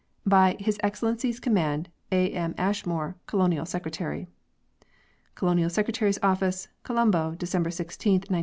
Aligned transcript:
"By 0.37 0.57
His 0.59 0.79
Excellency's 0.81 1.39
Command, 1.39 1.89
"A. 2.11 2.31
M. 2.31 2.55
ASHMORE," 2.57 3.17
Colonial 3.27 3.67
Secretary. 3.67 4.25
"Colonial 5.35 5.69
Secretary's 5.69 6.17
Office, 6.23 6.69
"Colombo, 6.81 7.35
December 7.37 7.69
16, 7.69 8.13
1904." 8.13 8.39